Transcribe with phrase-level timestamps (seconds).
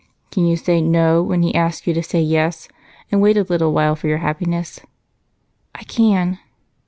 [0.31, 2.67] "Can you say 'no' when he asks you to say 'yes'
[3.11, 4.79] and wait a little for your happiness?"
[5.75, 6.39] "I can."